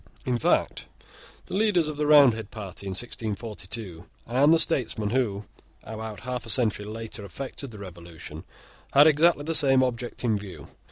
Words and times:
In 0.25 0.39
fact, 0.39 0.85
the 1.45 1.53
leaders 1.53 1.87
of 1.87 1.95
the 1.95 2.07
Roundhead 2.07 2.49
party 2.49 2.87
in 2.87 2.93
1642, 2.93 4.05
and 4.25 4.51
the 4.51 4.57
statesmen 4.57 5.11
who, 5.11 5.43
about 5.83 6.21
half 6.21 6.43
a 6.47 6.49
century 6.49 6.85
later, 6.85 7.23
effected 7.23 7.69
the 7.69 7.77
Revolution, 7.77 8.43
had 8.93 9.05
exactly 9.05 9.43
the 9.43 9.53
same 9.53 9.83
object 9.83 10.23
in 10.23 10.39
view. 10.39 10.65